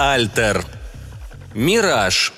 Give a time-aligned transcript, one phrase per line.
[0.00, 0.64] Альтер.
[1.54, 2.32] Мираж.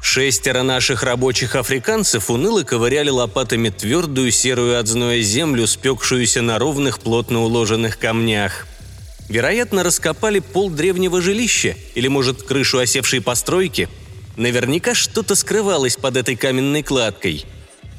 [0.00, 7.00] Шестеро наших рабочих африканцев уныло ковыряли лопатами твердую серую от зноя землю, спекшуюся на ровных,
[7.00, 8.68] плотно уложенных камнях.
[9.28, 13.88] Вероятно, раскопали пол древнего жилища или, может, крышу осевшей постройки.
[14.36, 17.44] Наверняка что-то скрывалось под этой каменной кладкой.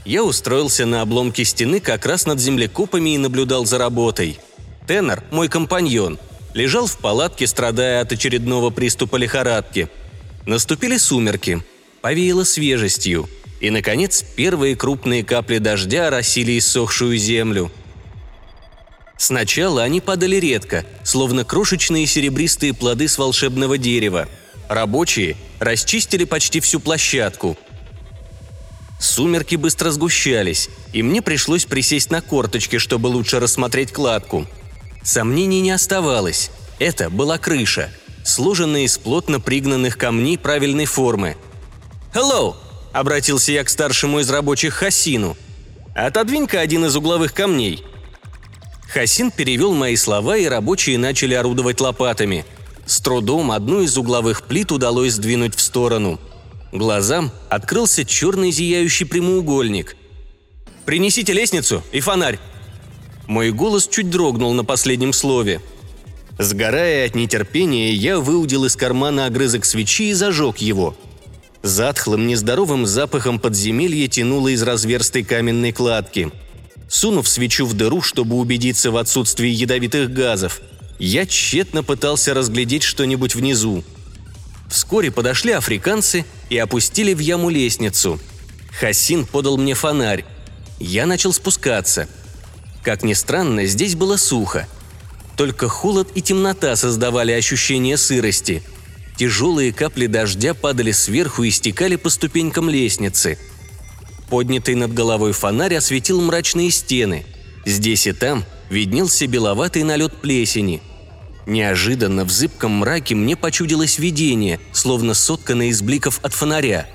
[0.07, 4.39] Я устроился на обломке стены как раз над землекопами и наблюдал за работой.
[4.87, 6.17] Теннер, мой компаньон,
[6.53, 9.89] лежал в палатке, страдая от очередного приступа лихорадки.
[10.45, 11.61] Наступили сумерки–
[12.01, 13.27] повеяло свежестью,
[13.59, 17.69] и, наконец, первые крупные капли дождя оросили иссохшую землю.
[19.17, 24.29] Сначала они падали редко, словно крошечные серебристые плоды с волшебного дерева.
[24.69, 27.57] Рабочие расчистили почти всю площадку.
[28.99, 34.47] Сумерки быстро сгущались, и мне пришлось присесть на корточки, чтобы лучше рассмотреть кладку.
[35.03, 36.49] Сомнений не оставалось.
[36.79, 37.91] Это была крыша,
[38.23, 41.37] сложенная из плотно пригнанных камней правильной формы–
[42.17, 42.55] «Hello!»–
[42.93, 45.37] обратился я к старшему из рабочих Хасину.
[45.93, 47.83] «Отодвинь-ка один из угловых камней».
[48.91, 52.43] Хасин перевел мои слова, и рабочие начали орудовать лопатами.
[52.87, 56.19] С трудом одну из угловых плит удалось сдвинуть в сторону.
[56.71, 59.95] Глазам открылся черный зияющий прямоугольник.
[60.85, 62.39] «Принесите лестницу и фонарь!»
[63.27, 65.61] Мой голос чуть дрогнул на последнем слове.
[66.39, 70.95] Сгорая от нетерпения, я выудил из кармана огрызок свечи и зажег его–
[71.63, 76.31] Затхлым, нездоровым запахом подземелья тянуло из разверстой каменной кладки.
[76.87, 80.61] Сунув свечу в дыру, чтобы убедиться в отсутствии ядовитых газов,
[80.99, 83.83] я тщетно пытался разглядеть что-нибудь внизу.
[84.69, 88.19] Вскоре подошли африканцы и опустили в яму лестницу.
[88.79, 90.25] Хасин подал мне фонарь.
[90.79, 92.07] Я начал спускаться.
[92.83, 94.67] Как ни странно, здесь было сухо.
[95.35, 98.63] Только холод и темнота создавали ощущение сырости–
[99.17, 103.39] Тяжелые капли дождя падали сверху и стекали по ступенькам лестницы.
[104.29, 107.25] Поднятый над головой фонарь осветил мрачные стены.
[107.65, 110.83] Здесь и там виднелся беловатый налет плесени.
[111.47, 116.89] Неожиданно в зыбком мраке мне почудилось видение, словно сотканное из бликов от фонаря.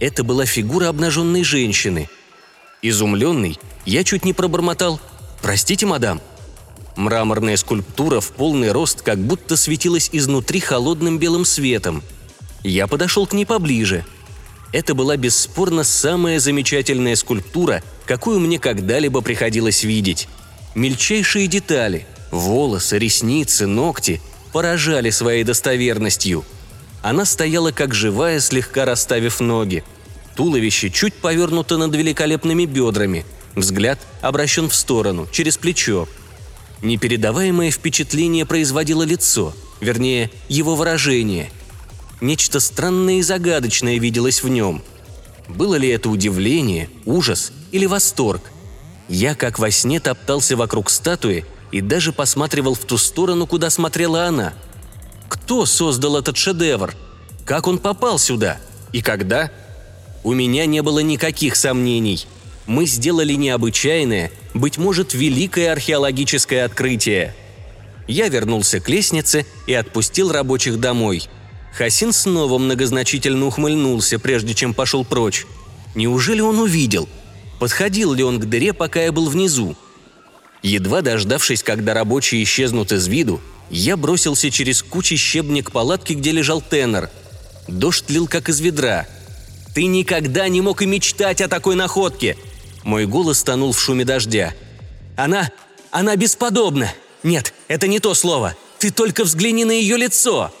[0.00, 2.10] Это была фигура обнаженной женщины.
[2.82, 5.00] Изумленный, я чуть не пробормотал
[5.40, 6.20] «Простите, мадам»,
[6.96, 12.02] Мраморная скульптура в полный рост как будто светилась изнутри холодным белым светом.
[12.64, 14.04] Я подошел к ней поближе.
[14.72, 20.28] Это была бесспорно самая замечательная скульптура, какую мне когда-либо приходилось видеть.
[20.74, 24.20] Мельчайшие детали– волосы, ресницы, ногти–
[24.52, 26.44] поражали своей достоверностью.
[27.00, 29.82] Она стояла как живая, слегка расставив ноги.
[30.36, 33.24] Туловище чуть повернуто над великолепными бедрами.
[33.54, 36.06] Взгляд обращен в сторону, через плечо–
[36.82, 41.50] Непередаваемое впечатление производило лицо, вернее, его выражение.
[42.20, 44.82] Нечто странное и загадочное виделось в нем.
[45.48, 48.42] Было ли это удивление, ужас или восторг?
[49.08, 54.26] Я, как во сне, топтался вокруг статуи и даже посматривал в ту сторону, куда смотрела
[54.26, 54.52] она.
[55.28, 56.94] Кто создал этот шедевр?
[57.44, 58.60] Как он попал сюда?
[58.92, 59.50] И когда?
[60.22, 62.26] У меня не было никаких сомнений–
[62.66, 67.34] мы сделали необычайное, быть может, великое археологическое открытие.
[68.06, 71.24] Я вернулся к лестнице и отпустил рабочих домой.
[71.76, 75.46] Хасин снова многозначительно ухмыльнулся, прежде чем пошел прочь.
[75.94, 77.08] Неужели он увидел?
[77.58, 79.76] Подходил ли он к дыре, пока я был внизу?
[80.62, 83.40] Едва дождавшись, когда рабочие исчезнут из виду,
[83.70, 87.10] я бросился через кучи щебня к палатке, где лежал тенор.
[87.66, 89.06] Дождь лил как из ведра.
[89.74, 92.36] «Ты никогда не мог и мечтать о такой находке!»
[92.84, 94.54] Мой голос тонул в шуме дождя.
[95.16, 95.50] «Она...
[95.90, 96.92] она бесподобна!
[97.22, 98.54] Нет, это не то слово!
[98.78, 100.52] Ты только взгляни на ее лицо!»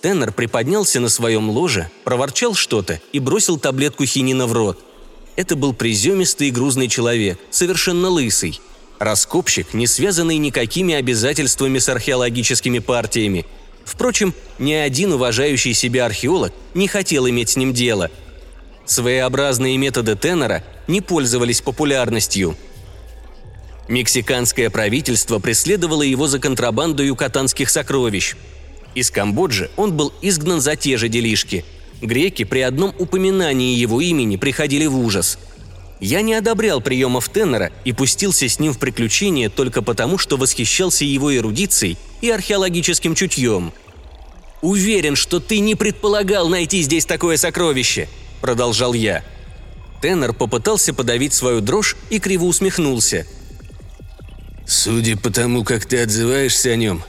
[0.00, 4.80] Теннер приподнялся на своем ложе, проворчал что-то и бросил таблетку хинина в рот.
[5.36, 8.60] Это был приземистый и грузный человек, совершенно лысый.
[9.00, 13.44] Раскопщик, не связанный никакими обязательствами с археологическими партиями.
[13.84, 18.08] Впрочем, ни один уважающий себя археолог не хотел иметь с ним дело–
[18.90, 22.56] Своеобразные методы Теннера не пользовались популярностью.
[23.86, 28.34] Мексиканское правительство преследовало его за контрабанду юкатанских сокровищ.
[28.96, 31.64] Из Камбоджи он был изгнан за те же делишки.
[32.02, 35.38] Греки при одном упоминании его имени приходили в ужас.
[36.00, 41.04] Я не одобрял приемов Теннера и пустился с ним в приключения только потому, что восхищался
[41.04, 43.72] его эрудицией и археологическим чутьем.
[44.62, 48.08] «Уверен, что ты не предполагал найти здесь такое сокровище»,–
[48.40, 49.22] продолжал я.
[50.00, 53.26] Теннер попытался подавить свою дрожь и криво усмехнулся.
[54.66, 57.02] «Судя по тому, как ты отзываешься о нем,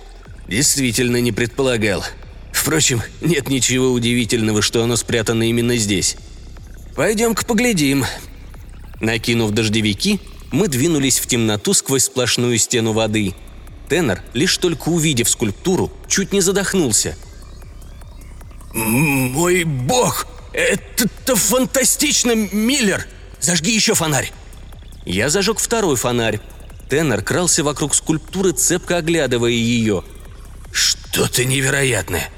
[0.47, 2.03] действительно не предполагал.
[2.51, 6.17] Впрочем, нет ничего удивительного, что оно спрятано именно здесь.
[6.95, 8.05] Пойдем-ка поглядим».
[9.01, 10.19] Накинув дождевики,
[10.51, 13.33] мы двинулись в темноту сквозь сплошную стену воды.
[13.89, 17.17] Теннер, лишь только увидев скульптуру, чуть не задохнулся.
[18.73, 20.27] «Мой бог!
[20.53, 23.07] Это фантастично, Миллер!
[23.39, 24.31] Зажги еще фонарь!»
[25.03, 26.39] Я зажег второй фонарь.
[26.89, 30.03] Теннер крался вокруг скульптуры, цепко оглядывая ее.
[30.71, 32.29] «Что-то невероятное!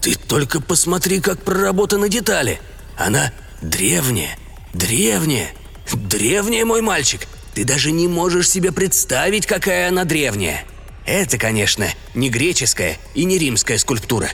[0.00, 2.60] Ты только посмотри, как проработаны детали!
[2.96, 4.38] Она древняя,
[4.72, 5.52] древняя,
[5.96, 7.26] древняя, мой мальчик!
[7.54, 10.64] Ты даже не можешь себе представить, какая она древняя!
[11.04, 14.30] Это, конечно, не греческая и не римская скульптура.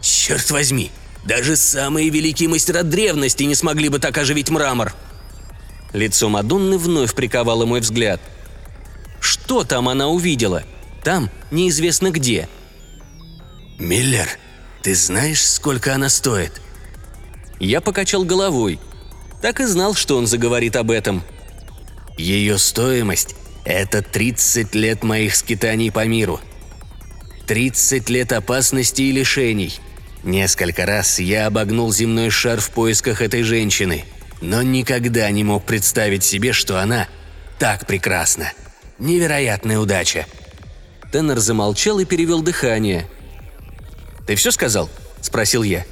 [0.00, 0.90] Черт возьми,
[1.26, 4.94] даже самые великие мастера древности не смогли бы так оживить мрамор!»
[5.92, 8.20] Лицо Мадонны вновь приковало мой взгляд.
[9.20, 10.62] Что там она увидела?
[11.02, 12.48] Там неизвестно где.
[13.78, 14.28] «Миллер,
[14.82, 16.60] ты знаешь, сколько она стоит?»
[17.58, 18.78] Я покачал головой.
[19.40, 21.22] Так и знал, что он заговорит об этом.
[22.16, 26.40] Ее стоимость– это 30 лет моих скитаний по миру.
[27.46, 29.78] 30 лет опасности и лишений.
[30.24, 34.04] Несколько раз я обогнул земной шар в поисках этой женщины,
[34.40, 37.06] но никогда не мог представить себе, что она
[37.58, 38.52] так прекрасна.
[38.98, 40.26] Невероятная удача.
[41.12, 43.08] Теннер замолчал и перевел дыхание.
[44.26, 44.90] «Ты все сказал?»–
[45.20, 45.84] спросил я.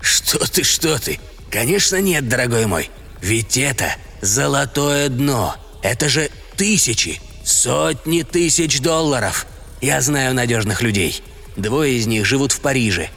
[0.00, 1.18] «Что ты, что ты?
[1.52, 2.90] Конечно нет, дорогой мой.
[3.20, 5.54] Ведь это золотое дно.
[5.82, 9.46] Это же тысячи, сотни тысяч долларов.
[9.82, 11.22] Я знаю надежных людей.
[11.56, 13.10] Двое из них живут в Париже.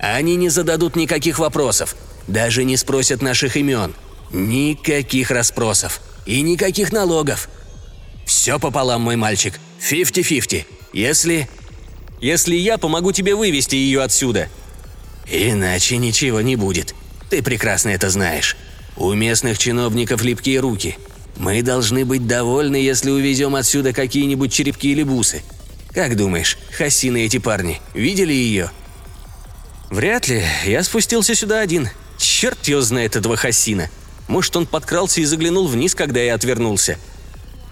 [0.00, 1.94] Они не зададут никаких вопросов,
[2.26, 3.94] даже не спросят наших имен.
[4.32, 7.48] Никаких расспросов и никаких налогов.
[8.26, 9.60] Все пополам, мой мальчик.
[9.78, 10.66] Фифти-фифти.
[10.92, 11.48] Если
[12.20, 14.48] если я помогу тебе вывести ее отсюда».
[15.30, 16.94] «Иначе ничего не будет.
[17.34, 18.56] Ты прекрасно это знаешь.
[18.96, 20.96] У местных чиновников липкие руки.
[21.36, 25.42] Мы должны быть довольны, если увезем отсюда какие-нибудь черепки или бусы.
[25.92, 28.70] Как думаешь, Хасины эти парни видели ее?»
[29.90, 30.44] «Вряд ли.
[30.64, 31.88] Я спустился сюда один.
[32.18, 33.90] Черт его знает этого Хасина.
[34.28, 37.00] Может, он подкрался и заглянул вниз, когда я отвернулся».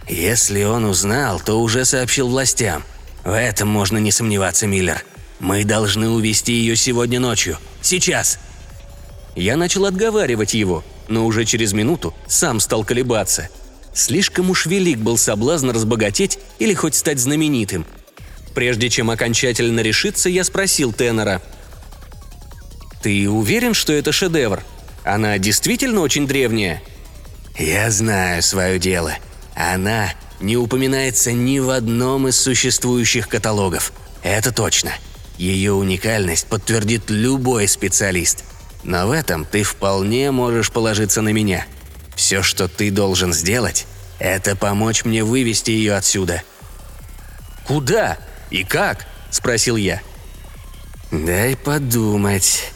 [0.08, 2.82] «Если он узнал, то уже сообщил властям.
[3.22, 5.04] В этом можно не сомневаться, Миллер.
[5.38, 7.58] Мы должны увести ее сегодня ночью.
[7.80, 8.40] Сейчас!»
[9.34, 13.48] Я начал отговаривать его, но уже через минуту сам стал колебаться.
[13.94, 17.86] Слишком уж велик был соблазн разбогатеть или хоть стать знаменитым.
[18.54, 21.40] Прежде чем окончательно решиться, я спросил тенора.
[23.02, 24.62] «Ты уверен, что это шедевр?
[25.04, 26.82] Она действительно очень древняя?»
[27.58, 29.14] «Я знаю свое дело.
[29.54, 33.92] Она не упоминается ни в одном из существующих каталогов.
[34.22, 34.92] Это точно.
[35.38, 38.44] Ее уникальность подтвердит любой специалист.
[38.82, 41.66] Но в этом ты вполне можешь положиться на меня.
[42.16, 43.86] Все, что ты должен сделать,
[44.18, 46.42] это помочь мне вывести ее отсюда».
[47.66, 48.18] «Куда?
[48.50, 50.02] И как?»– спросил я.
[51.10, 52.72] «Дай подумать.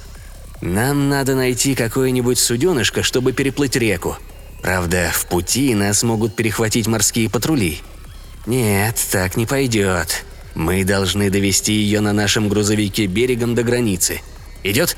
[0.60, 4.16] Нам надо найти какое-нибудь суденышко, чтобы переплыть реку.
[4.62, 7.82] Правда, в пути нас могут перехватить морские патрули.
[8.46, 10.24] Нет, так не пойдет.
[10.54, 14.22] Мы должны довести ее на нашем грузовике берегом до границы.
[14.62, 14.96] Идет?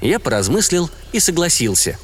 [0.00, 1.98] Я поразмыслил и согласился.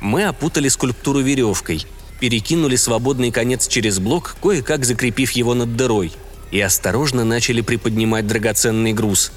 [0.00, 1.86] Мы опутали скульптуру веревкой,
[2.20, 6.12] перекинули свободный конец через блок, кое-как закрепив его над дырой,
[6.50, 9.32] и осторожно начали приподнимать драгоценный груз.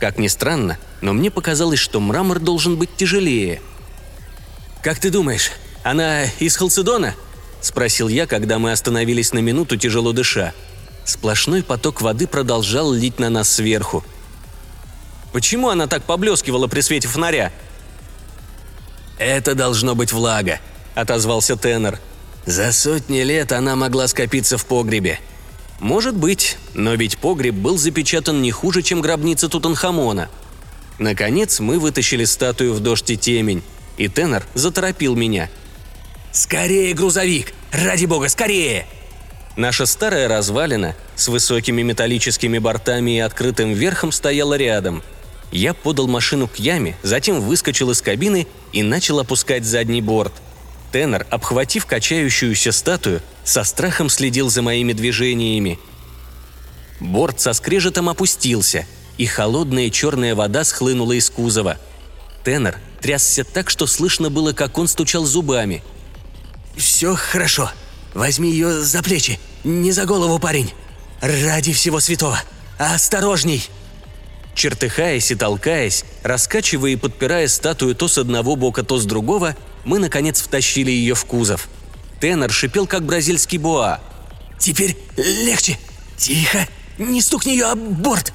[0.00, 3.62] Как ни странно, но мне показалось, что мрамор должен быть тяжелее.
[4.82, 5.52] «Как ты думаешь,
[5.84, 7.14] она из Халцедона?»–
[7.60, 10.52] спросил я, когда мы остановились на минуту, тяжело дыша.
[11.04, 14.04] Сплошной поток воды продолжал лить на нас сверху.
[15.32, 17.52] «Почему она так поблескивала при свете фонаря?»
[19.18, 20.60] «Это должно быть влага»,–
[20.94, 21.98] отозвался тенор.
[22.44, 25.18] «За сотни лет она могла скопиться в погребе».
[25.80, 30.28] «Может быть, но ведь погреб был запечатан не хуже, чем гробница Тутанхамона».
[30.98, 33.62] Наконец мы вытащили статую в дождь и темень,
[33.96, 35.48] и тенор заторопил меня–
[36.32, 37.52] «Скорее, грузовик!
[37.72, 38.86] Ради бога, скорее!»
[39.56, 45.02] Наша старая развалина с высокими металлическими бортами и открытым верхом стояла рядом.
[45.52, 50.32] Я подал машину к яме, затем выскочил из кабины и начал опускать задний борт.
[50.90, 55.78] Тенор, обхватив качающуюся статую, со страхом следил за моими движениями.
[57.00, 58.86] Борт со скрежетом опустился,
[59.18, 61.76] и холодная черная вода схлынула из кузова.
[62.44, 65.82] Тенор трясся так, что слышно было, как он стучал зубами.
[66.76, 67.70] «Все хорошо.
[68.14, 69.38] Возьми ее за плечи.
[69.64, 70.72] Не за голову, парень.
[71.20, 72.40] Ради всего святого.
[72.78, 73.68] Осторожней!»
[74.54, 79.98] Чертыхаясь и толкаясь, раскачивая и подпирая статую то с одного бока, то с другого, мы,
[79.98, 81.68] наконец, втащили ее в кузов.
[82.20, 84.00] Тенор шипел, как бразильский боа.
[84.58, 85.78] «Теперь легче!
[86.16, 86.68] Тихо!
[86.98, 88.32] Не стукни ее об борт!»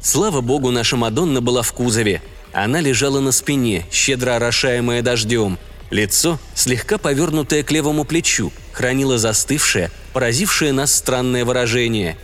[0.00, 2.22] Слава богу, наша Мадонна была в кузове.
[2.52, 5.58] Она лежала на спине, щедро орошаемая дождем.
[5.90, 12.16] Лицо, слегка повернутое к левому плечу, хранило застывшее, поразившее нас странное выражение.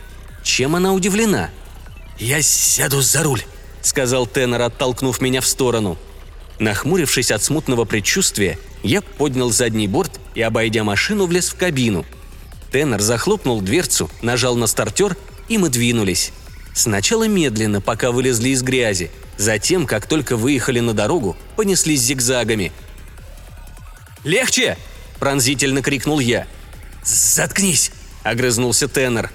[0.43, 1.49] Чем она удивлена?
[2.19, 3.43] «Я сяду за руль»,—
[3.81, 5.97] сказал тенор, оттолкнув меня в сторону.
[6.59, 12.05] Нахмурившись от смутного предчувствия, я поднял задний борт и, обойдя машину, влез в кабину.
[12.71, 15.17] Тенор захлопнул дверцу, нажал на стартер,
[15.47, 16.31] и мы двинулись.
[16.73, 22.71] Сначала медленно, пока вылезли из грязи, затем, как только выехали на дорогу, понеслись зигзагами.
[24.23, 24.77] «Легче!»–
[25.19, 26.47] пронзительно крикнул я.
[27.03, 27.91] «Заткнись!»–
[28.23, 29.29] огрызнулся тенор.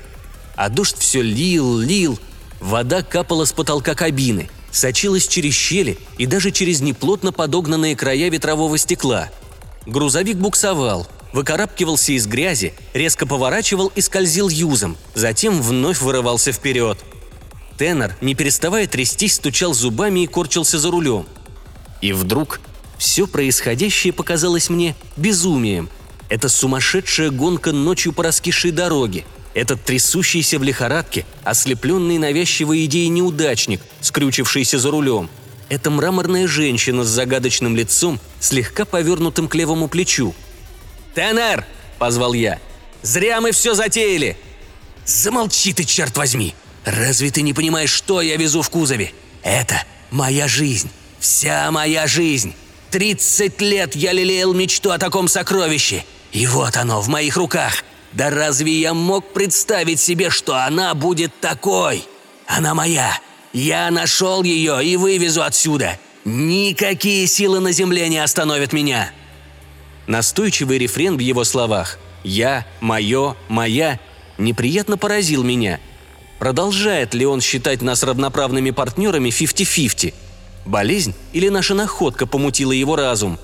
[0.56, 2.18] А дождь все лил, лил.
[2.60, 8.76] Вода капала с потолка кабины, сочилась через щели и даже через неплотно подогнанные края ветрового
[8.78, 9.28] стекла.
[9.86, 16.98] Грузовик буксовал, выкарабкивался из грязи, резко поворачивал и скользил юзом, затем вновь вырывался вперед–
[17.78, 21.26] Тенор, не переставая трястись, стучал зубами и корчился за рулем.
[22.00, 22.60] И вдруг
[22.98, 25.88] все происходящее показалось мне безумием.
[26.28, 29.24] Это сумасшедшая гонка ночью по раскисшей дороге.
[29.54, 35.30] Этот трясущийся в лихорадке, ослепленный навязчивой идеей неудачник, скрючившийся за рулем.
[35.68, 40.34] Это мраморная женщина с загадочным лицом, слегка повернутым к левому плечу.
[41.14, 41.66] «Тенер!»–
[41.98, 42.58] позвал я.
[43.02, 44.36] «Зря мы все затеяли!»
[45.04, 46.54] «Замолчи ты, черт возьми!»
[46.88, 49.12] Разве ты не понимаешь, что я везу в кузове?
[49.42, 50.90] Это моя жизнь.
[51.18, 52.54] Вся моя жизнь.
[52.90, 56.04] Тридцать лет я лелеял мечту о таком сокровище.
[56.32, 57.84] И вот оно в моих руках.
[58.12, 62.04] Да разве я мог представить себе, что она будет такой?
[62.46, 63.18] Она моя.
[63.52, 65.98] Я нашел ее и вывезу отсюда.
[66.24, 69.10] Никакие силы на земле не остановят меня.
[70.06, 74.00] Настойчивый рефрен в его словах «Я», «Мое», «Моя»
[74.38, 75.80] неприятно поразил меня–
[76.38, 80.14] Продолжает ли он считать нас равноправными партнерами 50-50?
[80.64, 83.38] Болезнь или наша находка помутила его разум?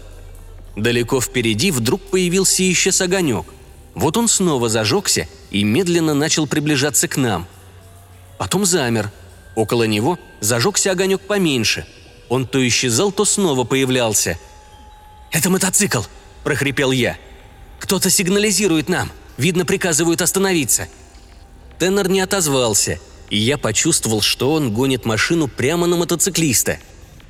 [0.77, 3.47] Далеко впереди вдруг появился исчез огонек.
[3.95, 7.47] Вот он снова зажегся и медленно начал приближаться к нам.
[8.39, 9.11] Потом замер.
[9.55, 11.87] Около него зажегся огонек поменьше.
[12.29, 14.39] Он то исчезал, то снова появлялся.
[15.31, 16.03] «Это мотоцикл!»–
[16.45, 17.17] прохрипел я.
[17.79, 19.11] «Кто-то сигнализирует нам.
[19.37, 20.89] Видно, приказывают остановиться.
[21.79, 26.79] Теннер не отозвался, и я почувствовал, что он гонит машину прямо на мотоциклиста.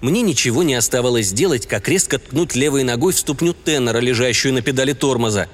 [0.01, 4.61] Мне ничего не оставалось сделать, как резко ткнуть левой ногой в ступню Теннера, лежащую на
[4.61, 5.49] педали тормоза.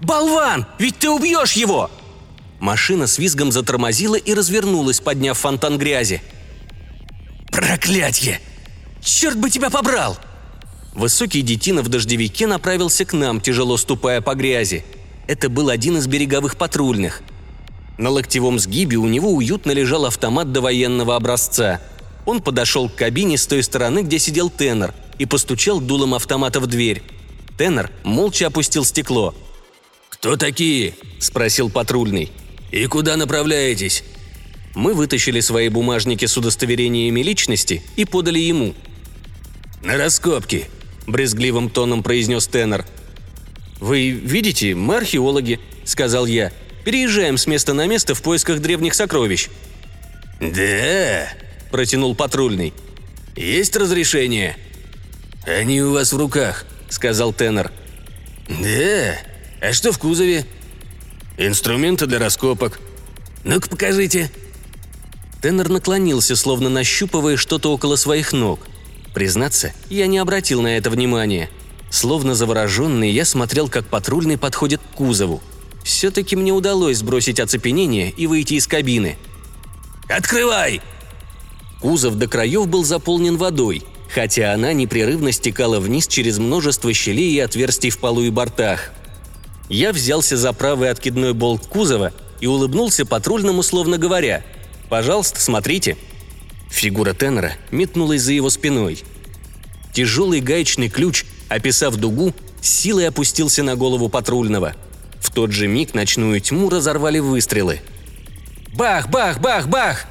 [0.00, 0.66] «Болван!
[0.78, 1.90] Ведь ты убьешь его!»
[2.58, 6.22] Машина с визгом затормозила и развернулась, подняв фонтан грязи.
[7.50, 8.40] «Проклятье!
[9.02, 10.18] Черт бы тебя побрал!»
[10.94, 14.84] Высокий детина в дождевике направился к нам, тяжело ступая по грязи.
[15.26, 17.22] Это был один из береговых патрульных–
[18.00, 21.82] на локтевом сгибе у него уютно лежал автомат довоенного образца.
[22.24, 26.66] Он подошел к кабине с той стороны, где сидел тенор, и постучал дулом автомата в
[26.66, 27.02] дверь.
[27.58, 29.34] Тенор молча опустил стекло.
[30.20, 32.30] «Кто такие?»– спросил патрульный.
[32.70, 34.04] «И куда направляетесь?»
[34.74, 38.74] Мы вытащили свои бумажники с удостоверениями личности и подали ему.
[39.82, 40.66] «На раскопки»,–
[41.06, 42.84] брезгливым тоном произнес тенор.
[43.80, 46.52] «Вы видите, мы археологи»,– сказал я.
[46.84, 49.48] Переезжаем с места на место в поисках древних сокровищ».
[50.38, 51.30] «Да»,–
[51.70, 52.74] протянул патрульный.
[53.36, 54.58] «Есть разрешение?»
[55.46, 57.72] «Они у вас в руках»,– сказал тенор.
[58.48, 59.29] «Да?
[59.60, 60.46] А что в кузове?»
[61.38, 62.80] «Инструменты для раскопок».
[63.44, 64.30] «Ну-ка, покажите».
[65.42, 68.60] Тенор наклонился, словно нащупывая что-то около своих ног.
[69.14, 71.50] Признаться, я не обратил на это внимания.
[71.90, 75.42] Словно завороженный, я смотрел, как патрульный подходит к кузову.
[75.82, 79.16] Все-таки мне удалось сбросить оцепенение и выйти из кабины.
[80.08, 80.80] «Открывай!»
[81.80, 83.82] Кузов до краев был заполнен водой,
[84.14, 88.92] хотя она непрерывно стекала вниз через множество щелей и отверстий в полу и бортах.
[89.70, 94.44] Я взялся за правый откидной болт кузова и улыбнулся патрульному, словно говоря
[94.90, 95.96] «Пожалуйста, смотрите».
[96.68, 99.02] Фигура тенора метнулась за его спиной.
[99.94, 104.74] Тяжелый гаечный ключ, описав дугу, силой опустился на голову патрульного–
[105.20, 107.80] в тот же миг ночную тьму разорвали выстрелы.
[108.74, 110.06] Бах, бах, бах, бах!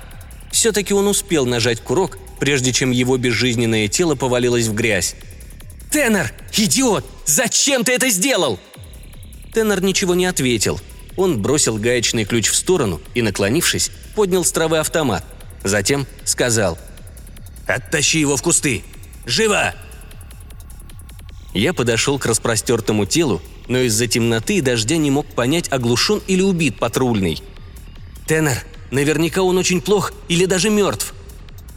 [0.52, 5.16] Все-таки он успел нажать курок, прежде чем его безжизненное тело повалилось в грязь.
[5.92, 6.32] «Теннер!
[6.54, 7.06] Идиот!
[7.26, 8.60] Зачем ты это сделал?»
[9.54, 10.80] Теннер ничего не ответил.
[11.18, 15.26] Он бросил гаечный ключ в сторону и, наклонившись, поднял с травы автомат.
[15.64, 16.78] Затем сказал
[17.68, 18.84] «Оттащи его в кусты!
[19.26, 19.74] Живо!»
[21.54, 26.42] Я подошел к распростертому телу, но из-за темноты и дождя не мог понять, оглушен или
[26.42, 27.42] убит патрульный.
[28.28, 31.14] «Теннер, наверняка он очень плох или даже мертв!»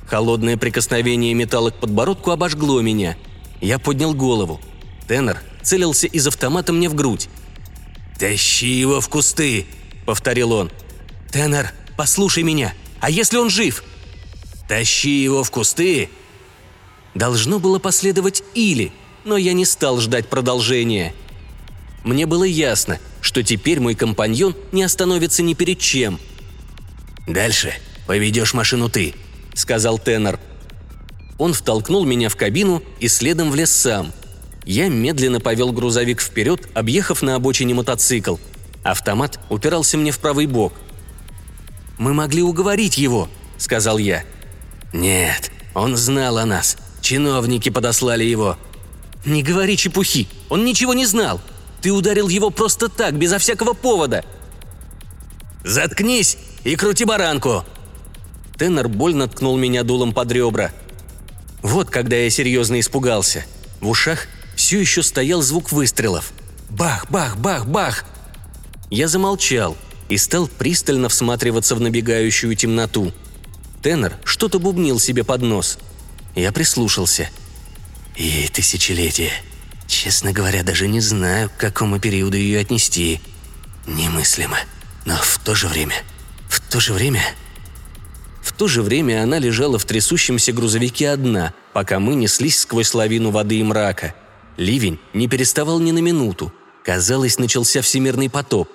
[0.06, 3.16] Холодное прикосновение металла к подбородку обожгло меня.
[3.60, 4.60] Я поднял голову.
[5.08, 7.28] Теннер целился из автомата мне в грудь.
[8.22, 9.66] «Тащи его в кусты!»—
[10.06, 10.70] повторил он.
[11.32, 12.72] «Теннер, послушай меня!
[13.00, 13.82] А если он жив?»
[14.68, 16.08] «Тащи его в кусты!»
[17.16, 18.92] Должно было последовать «или»,
[19.24, 21.14] но я не стал ждать продолжения.
[22.04, 26.20] Мне было ясно, что теперь мой компаньон не остановится ни перед чем.
[27.26, 27.74] «Дальше
[28.06, 29.16] поведешь машину ты»,—
[29.54, 30.38] сказал Теннер.
[31.38, 34.12] Он втолкнул меня в кабину и следом влез сам.
[34.64, 38.36] Я медленно повел грузовик вперед, объехав на обочине мотоцикл.
[38.82, 40.72] Автомат упирался мне в правый бок.
[41.98, 43.28] «Мы могли уговорить его»,—
[43.58, 44.24] сказал я.
[44.92, 46.76] «Нет, он знал о нас.
[47.00, 48.56] Чиновники подослали его»,
[49.24, 51.40] «Не говори чепухи, он ничего не знал.
[51.80, 54.24] Ты ударил его просто так, безо всякого повода».
[55.64, 57.64] «Заткнись и крути баранку!»
[58.58, 60.72] Теннер больно ткнул меня дулом под ребра.
[61.62, 63.44] Вот когда я серьезно испугался.
[63.80, 64.26] В ушах
[64.62, 66.32] все еще стоял звук выстрелов.
[66.70, 68.04] Бах, бах, бах, бах!
[68.90, 69.76] Я замолчал
[70.08, 73.12] и стал пристально всматриваться в набегающую темноту.
[73.82, 75.78] Теннер что-то бубнил себе под нос.
[76.36, 77.28] Я прислушался–
[78.16, 79.32] и тысячелетие.
[79.88, 83.20] Честно говоря, даже не знаю, к какому периоду ее отнести.
[83.88, 84.58] Немыслимо.
[85.04, 85.96] Но в то же время...
[86.48, 87.22] В то же время...
[88.40, 93.30] В то же время она лежала в трясущемся грузовике одна, пока мы неслись сквозь лавину
[93.30, 94.14] воды и мрака.
[94.56, 96.52] Ливень не переставал ни на минуту.
[96.84, 98.68] Казалось, начался всемирный потоп.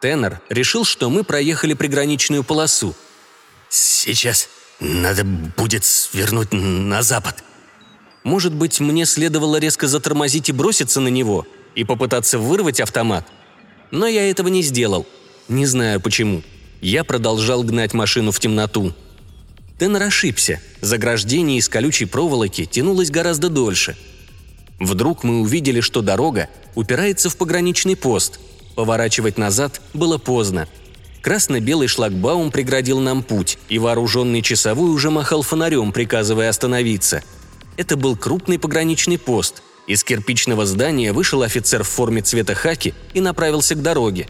[0.00, 2.94] Теннер решил, что мы проехали приграничную полосу.
[3.68, 4.48] «Сейчас
[4.80, 7.42] надо будет свернуть на запад»,
[8.26, 13.24] может быть, мне следовало резко затормозить и броситься на него, и попытаться вырвать автомат?
[13.92, 15.06] Но я этого не сделал.
[15.46, 16.42] Не знаю почему.
[16.80, 18.92] Я продолжал гнать машину в темноту.
[19.78, 20.60] Теннер ошибся.
[20.80, 23.96] Заграждение из колючей проволоки тянулось гораздо дольше.
[24.78, 28.40] Вдруг мы увидели, что дорога упирается в пограничный пост.
[28.74, 30.68] Поворачивать назад было поздно.
[31.22, 37.22] Красно-белый шлагбаум преградил нам путь, и вооруженный часовой уже махал фонарем, приказывая остановиться–
[37.76, 39.62] это был крупный пограничный пост.
[39.86, 44.28] Из кирпичного здания вышел офицер в форме цвета хаки и направился к дороге.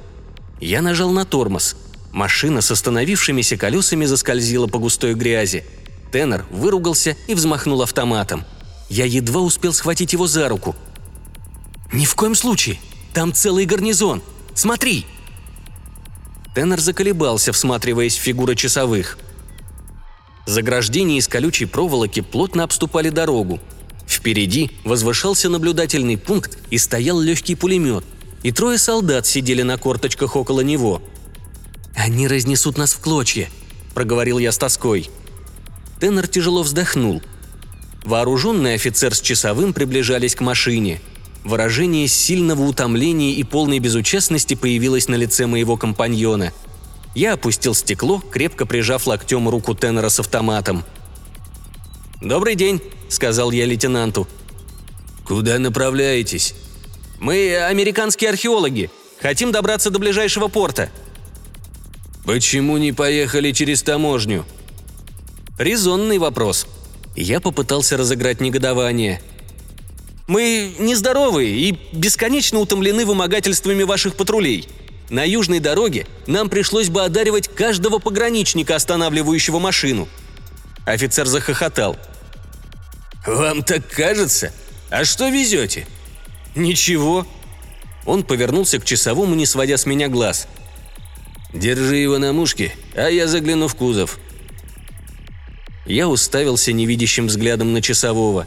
[0.61, 1.77] Я нажал на тормоз.
[2.13, 5.65] Машина с остановившимися колесами заскользила по густой грязи.
[6.11, 8.45] Теннер выругался и взмахнул автоматом.
[8.89, 10.77] Я едва успел схватить его за руку.
[11.93, 12.79] «Ни в коем случае!
[13.13, 14.23] Там целый гарнизон!
[14.55, 15.07] Смотри!»
[16.55, 19.19] Теннер заколебался, всматриваясь в фигуры часовых.
[20.47, 23.61] Заграждения из колючей проволоки плотно обступали дорогу.
[24.07, 28.05] Впереди возвышался наблюдательный пункт и стоял легкий пулемет,
[28.43, 31.03] и трое солдат сидели на корточках около него.
[31.97, 33.49] «Они разнесут нас в клочья»,—
[33.95, 35.11] проговорил я с тоской.
[35.99, 37.23] Теннер тяжело вздохнул.
[38.07, 41.03] Вооруженный офицер с часовым приближались к машине.
[41.45, 46.55] Выражение сильного утомления и полной безучастности появилось на лице моего компаньона—
[47.17, 50.85] я опустил стекло, крепко прижав локтем руку тенора с автоматом.
[52.21, 54.29] «Добрый день»,— сказал я лейтенанту.
[55.25, 56.55] «Куда направляетесь?»
[57.19, 58.91] «Мы американские археологи.
[59.19, 60.91] Хотим добраться до ближайшего порта».
[62.27, 64.45] «Почему не поехали через таможню?»
[65.59, 66.67] Резонный вопрос.
[67.17, 69.23] Я попытался разыграть негодование.
[70.27, 74.69] «Мы нездоровы и бесконечно утомлены вымогательствами ваших патрулей.
[75.09, 80.09] На южной дороге нам пришлось бы одаривать каждого пограничника, останавливающего машину.
[80.85, 81.97] Офицер захохотал.
[83.27, 84.53] «Вам так кажется?
[84.91, 85.87] А что везете?»
[86.55, 87.27] «Ничего».
[88.05, 90.49] Он повернулся к часовому, не сводя с меня глаз.
[91.53, 94.19] «Держи его на мушке, а я загляну в кузов».
[95.87, 98.47] Я уставился невидящим взглядом на часового.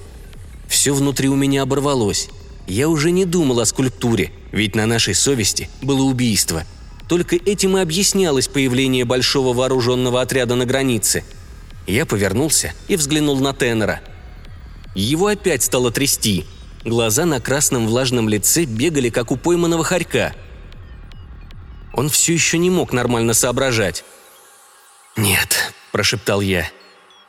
[0.68, 2.30] Все внутри у меня оборвалось.
[2.68, 6.64] Я уже не думал о скульптуре, ведь на нашей совести было убийство.
[7.08, 11.24] Только этим и объяснялось появление большого вооруженного отряда на границе.
[11.88, 14.02] Я повернулся и взглянул на Теннера.
[14.94, 16.46] Его опять стало трясти.
[16.84, 20.36] Глаза на красном влажном лице бегали, как у пойманного хорька.
[21.94, 24.04] Он все еще не мог нормально соображать.
[25.18, 26.70] «Нет»,– прошептал я.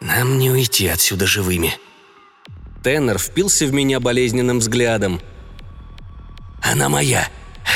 [0.00, 1.74] Нам не уйти отсюда живыми».
[2.82, 5.20] Теннер впился в меня болезненным взглядом.
[6.62, 7.28] «Она моя.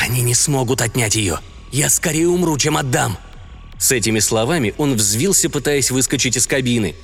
[0.03, 1.39] Они не смогут отнять ее.
[1.71, 3.17] Я скорее умру, чем отдам».
[3.77, 6.95] С этими словами он взвился, пытаясь выскочить из кабины.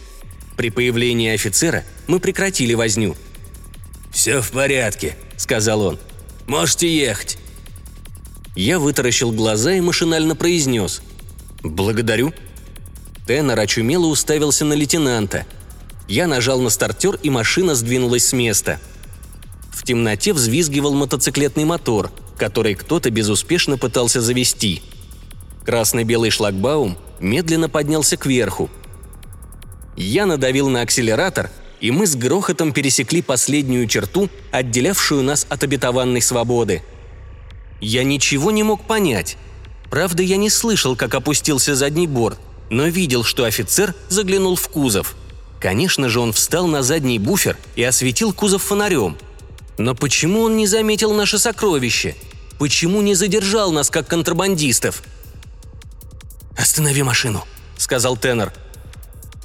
[0.57, 3.15] При появлении офицера мы прекратили возню.
[4.11, 5.99] «Все в порядке»,— сказал он.
[6.47, 7.37] «Можете ехать».
[8.55, 11.01] Я вытаращил глаза и машинально произнес.
[11.63, 12.33] «Благодарю».
[13.25, 15.45] Теннер очумело уставился на лейтенанта.
[16.07, 18.79] Я нажал на стартер, и машина сдвинулась с места.
[19.71, 24.81] В темноте взвизгивал мотоциклетный мотор, который кто-то безуспешно пытался завести.
[25.65, 28.69] Красно-белый шлагбаум медленно поднялся кверху.
[29.95, 36.21] Я надавил на акселератор, и мы с грохотом пересекли последнюю черту, отделявшую нас от обетованной
[36.21, 36.83] свободы.
[37.79, 39.37] Я ничего не мог понять.
[39.89, 42.39] Правда, я не слышал, как опустился задний борт,
[42.71, 45.15] но видел, что офицер заглянул в кузов.
[45.59, 49.17] Конечно же, он встал на задний буфер и осветил кузов фонарем.
[49.77, 52.15] Но почему он не заметил наше сокровище?
[52.57, 55.03] Почему не задержал нас, как контрабандистов?
[56.57, 57.45] «Останови машину»,—
[57.77, 58.53] сказал Теннер.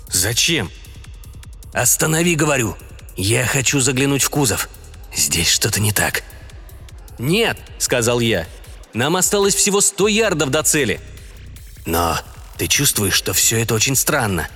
[0.08, 0.70] «Зачем?»
[1.72, 2.76] «Останови, говорю.
[3.16, 4.68] Я хочу заглянуть в кузов.
[5.14, 6.22] Здесь что-то не так».
[7.18, 8.46] «Нет»,— сказал я.
[8.94, 11.00] «Нам осталось всего сто ярдов до цели».
[11.86, 12.18] «Но
[12.58, 14.48] ты чувствуешь, что все это очень странно?»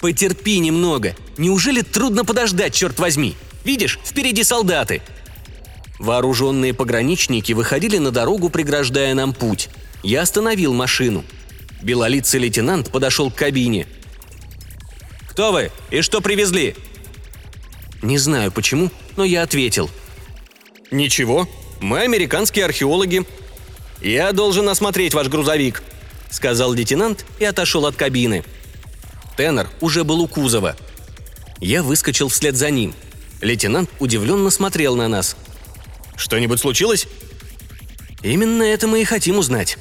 [0.00, 1.14] «Потерпи немного.
[1.36, 3.36] Неужели трудно подождать, черт возьми?
[3.64, 5.02] Видишь, впереди солдаты».
[5.98, 9.68] Вооруженные пограничники выходили на дорогу, преграждая нам путь.
[10.02, 11.24] Я остановил машину.
[11.82, 13.86] Белолицый лейтенант подошел к кабине.
[15.28, 15.70] «Кто вы?
[15.90, 16.74] И что привезли?»
[18.00, 19.90] Не знаю почему, но я ответил.
[20.90, 21.46] «Ничего,
[21.80, 23.24] мы американские археологи.
[24.00, 25.82] Я должен осмотреть ваш грузовик»,—
[26.30, 28.44] сказал лейтенант и отошел от кабины.
[29.36, 30.76] Теннер уже был у кузова.
[31.60, 32.94] Я выскочил вслед за ним.
[33.40, 35.36] Лейтенант удивленно смотрел на нас.
[36.16, 37.06] «Что-нибудь случилось?»
[38.22, 39.78] «Именно это мы и хотим узнать».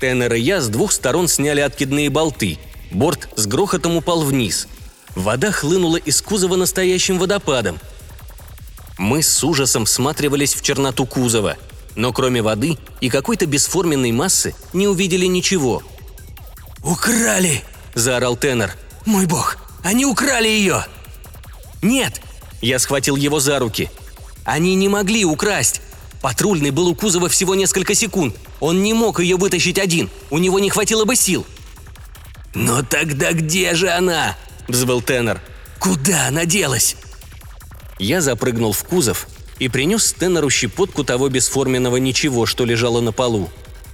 [0.00, 2.58] Теннер и я с двух сторон сняли откидные болты.
[2.90, 4.66] Борт с грохотом упал вниз.
[5.14, 7.78] Вода хлынула из кузова настоящим водопадом.
[8.98, 11.56] Мы с ужасом всматривались в черноту кузова,
[11.96, 15.82] но кроме воды и какой-то бесформенной массы не увидели ничего.
[16.82, 17.62] «Украли!»–
[17.94, 18.74] заорал Теннер.
[19.06, 20.84] «Мой бог, они украли ее!»
[21.82, 22.20] «Нет!»–
[22.60, 23.90] я схватил его за руки.
[24.44, 25.80] «Они не могли украсть!
[26.20, 28.36] Патрульный был у кузова всего несколько секунд.
[28.60, 30.10] Он не мог ее вытащить один.
[30.30, 31.46] У него не хватило бы сил.
[32.54, 34.36] «Но тогда где же она?»–
[34.68, 35.40] взвыл Теннер.
[35.78, 36.96] «Куда она делась?»
[37.98, 39.28] Я запрыгнул в кузов
[39.60, 43.50] и принес Теннеру щепотку того бесформенного ничего, что лежало на полу.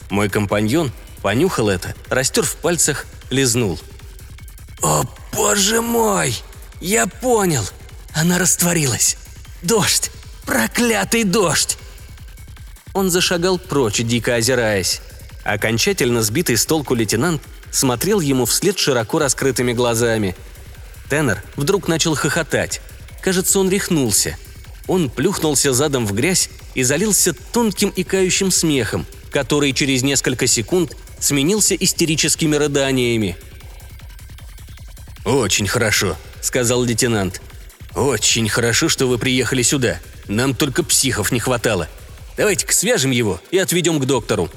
[0.08, 3.78] Мой компаньон понюхал это, растер в пальцах, лизнул.
[4.80, 5.02] «О,
[5.34, 6.34] боже мой!
[6.80, 7.64] Я понял!
[8.14, 9.16] Она растворилась!
[9.62, 10.10] Дождь!
[10.44, 11.76] Проклятый дождь!»
[12.94, 15.00] Он зашагал прочь, дико озираясь.
[15.44, 20.36] Окончательно сбитый с толку лейтенант смотрел ему вслед широко раскрытыми глазами.
[21.10, 22.80] Теннер вдруг начал хохотать.
[23.20, 24.38] Кажется, он рехнулся.
[24.86, 30.96] Он плюхнулся задом в грязь и залился тонким и кающим смехом, который через несколько секунд
[31.18, 33.36] сменился истерическими рыданиями.
[35.24, 37.42] «Очень хорошо»,— сказал лейтенант.
[37.94, 39.98] «Очень хорошо, что вы приехали сюда.
[40.28, 41.88] Нам только психов не хватало.
[42.36, 44.50] Давайте-ка свяжем его и отведем к доктору».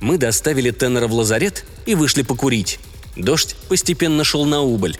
[0.00, 2.78] Мы доставили Теннера в лазарет и вышли покурить.
[3.16, 4.98] Дождь постепенно шел на убыль.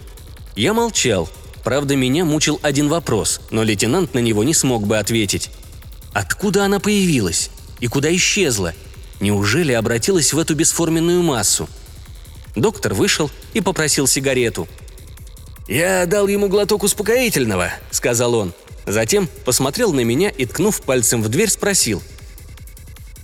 [0.57, 1.29] Я молчал.
[1.69, 5.51] Правда, меня мучил один вопрос, но лейтенант на него не смог бы ответить.
[6.15, 7.51] Откуда она появилась?
[7.79, 8.73] И куда исчезла?
[9.21, 11.69] Неужели обратилась в эту бесформенную массу?
[12.57, 14.67] Доктор вышел и попросил сигарету.
[15.69, 18.55] «Я дал ему глоток успокоительного»,— сказал он.
[18.87, 22.03] Затем посмотрел на меня и, ткнув пальцем в дверь, спросил.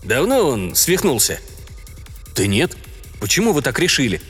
[0.03, 1.41] «Давно он свихнулся?»
[2.37, 2.77] «Да нет.
[3.21, 4.21] Почему вы так решили?»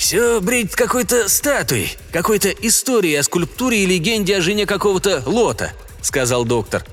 [0.00, 6.46] «Все бред какой-то статуей, какой-то истории о скульптуре и легенде о жене какого-то лота»,— сказал
[6.46, 6.86] доктор.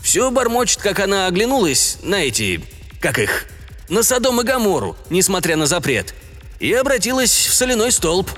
[0.00, 2.64] «Все бормочет, как она оглянулась на эти...
[3.00, 3.46] как их...
[3.88, 6.14] на Содом и Гамору, несмотря на запрет,
[6.60, 8.30] и обратилась в соляной столб».